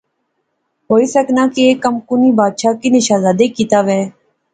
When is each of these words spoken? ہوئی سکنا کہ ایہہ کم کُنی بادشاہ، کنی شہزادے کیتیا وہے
ہوئی 0.89 1.05
سکنا 1.15 1.43
کہ 1.53 1.61
ایہہ 1.65 1.81
کم 1.83 1.95
کُنی 2.07 2.29
بادشاہ، 2.39 2.73
کنی 2.81 2.99
شہزادے 3.07 3.45
کیتیا 3.55 3.79
وہے 3.85 4.03